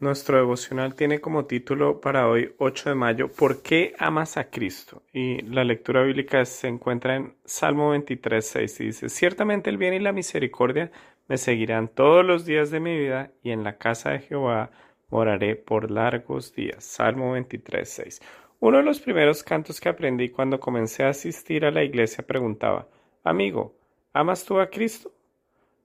[0.00, 5.02] Nuestro devocional tiene como título para hoy 8 de mayo ¿Por qué amas a Cristo?
[5.12, 9.94] Y la lectura bíblica se encuentra en Salmo 23, 6 y dice, Ciertamente el bien
[9.94, 10.92] y la misericordia
[11.26, 14.70] me seguirán todos los días de mi vida y en la casa de Jehová
[15.10, 16.84] moraré por largos días.
[16.84, 18.20] Salmo 23, 6.
[18.60, 22.86] Uno de los primeros cantos que aprendí cuando comencé a asistir a la iglesia preguntaba,
[23.24, 23.74] Amigo,
[24.12, 25.10] ¿amas tú a Cristo?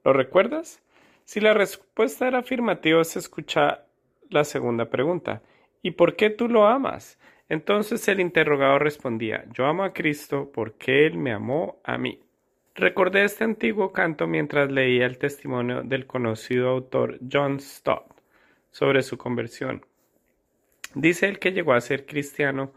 [0.04, 0.80] ¿Lo recuerdas?
[1.24, 3.84] Si la respuesta era afirmativa, se escucha
[4.30, 5.42] la segunda pregunta.
[5.82, 7.18] ¿Y por qué tú lo amas?
[7.48, 12.20] Entonces el interrogado respondía, yo amo a Cristo porque Él me amó a mí.
[12.74, 18.06] Recordé este antiguo canto mientras leía el testimonio del conocido autor John Stott
[18.72, 19.86] sobre su conversión.
[20.94, 22.72] Dice él que llegó a ser cristiano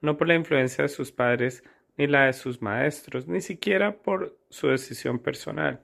[0.00, 1.62] no por la influencia de sus padres
[1.96, 5.80] ni la de sus maestros, ni siquiera por su decisión personal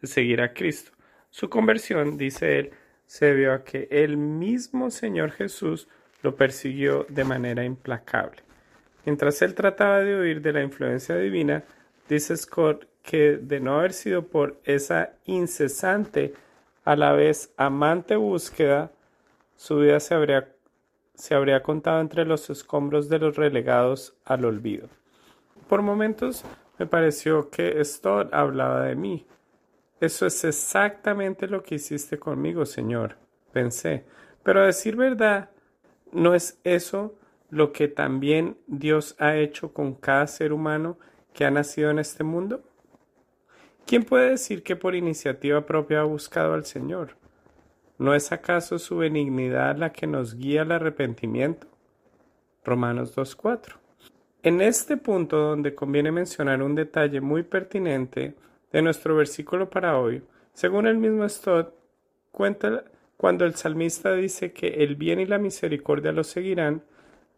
[0.00, 0.92] de seguir a Cristo.
[1.30, 2.70] Su conversión, dice él,
[3.06, 5.88] se debió a que el mismo Señor Jesús
[6.22, 8.42] lo persiguió de manera implacable.
[9.04, 11.62] Mientras él trataba de huir de la influencia divina,
[12.08, 16.34] dice Scott que de no haber sido por esa incesante,
[16.84, 18.92] a la vez amante búsqueda,
[19.56, 20.48] su vida se habría,
[21.14, 24.88] se habría contado entre los escombros de los relegados al olvido.
[25.68, 26.44] Por momentos
[26.78, 29.26] me pareció que Stott hablaba de mí,
[30.00, 33.16] eso es exactamente lo que hiciste conmigo, Señor,
[33.52, 34.04] pensé.
[34.42, 35.50] Pero a decir verdad,
[36.12, 37.18] ¿no es eso
[37.50, 40.98] lo que también Dios ha hecho con cada ser humano
[41.32, 42.62] que ha nacido en este mundo?
[43.86, 47.16] ¿Quién puede decir que por iniciativa propia ha buscado al Señor?
[47.98, 51.68] ¿No es acaso su benignidad la que nos guía al arrepentimiento?
[52.64, 53.76] Romanos 2.4.
[54.42, 58.34] En este punto donde conviene mencionar un detalle muy pertinente,
[58.72, 60.22] de nuestro versículo para hoy,
[60.52, 61.74] según el mismo Stott,
[62.32, 62.84] cuenta
[63.16, 66.82] cuando el salmista dice que el bien y la misericordia lo seguirán,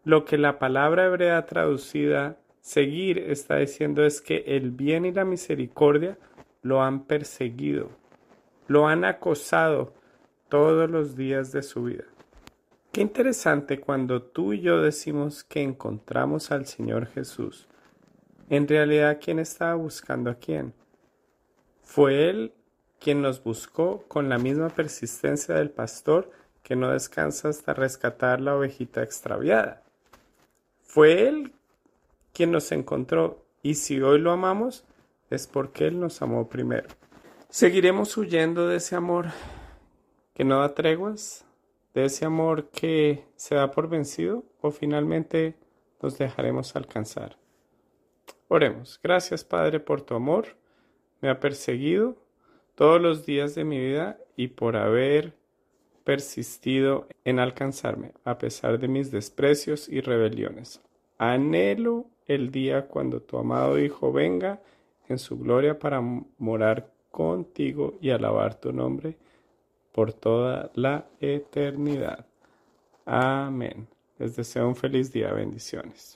[0.03, 5.25] lo que la palabra hebrea traducida seguir está diciendo es que el bien y la
[5.25, 6.17] misericordia
[6.61, 7.89] lo han perseguido,
[8.67, 9.93] lo han acosado
[10.49, 12.05] todos los días de su vida.
[12.91, 17.67] Qué interesante cuando tú y yo decimos que encontramos al Señor Jesús.
[18.49, 20.73] En realidad, ¿quién estaba buscando a quién?
[21.89, 22.53] Fue Él
[22.99, 26.29] quien nos buscó con la misma persistencia del pastor
[26.61, 29.81] que no descansa hasta rescatar la ovejita extraviada.
[30.83, 31.51] Fue Él
[32.31, 34.85] quien nos encontró y si hoy lo amamos
[35.31, 36.89] es porque Él nos amó primero.
[37.49, 39.29] ¿Seguiremos huyendo de ese amor
[40.35, 41.43] que no da treguas?
[41.95, 44.43] ¿De ese amor que se da por vencido?
[44.61, 45.55] ¿O finalmente
[46.03, 47.35] nos dejaremos alcanzar?
[48.47, 48.99] Oremos.
[49.01, 50.59] Gracias Padre por tu amor
[51.21, 52.15] me ha perseguido
[52.75, 55.33] todos los días de mi vida y por haber
[56.03, 60.81] persistido en alcanzarme a pesar de mis desprecios y rebeliones.
[61.17, 64.61] Anhelo el día cuando tu amado Hijo venga
[65.07, 69.17] en su gloria para morar contigo y alabar tu nombre
[69.91, 72.25] por toda la eternidad.
[73.05, 73.87] Amén.
[74.17, 75.33] Les deseo un feliz día.
[75.33, 76.15] Bendiciones.